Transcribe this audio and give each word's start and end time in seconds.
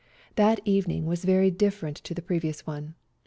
That 0.33 0.59
evening 0.65 1.05
was 1.05 1.23
very 1.25 1.51
different 1.51 1.97
to 1.97 2.15
the 2.15 2.23
previous 2.23 2.65
one. 2.65 2.95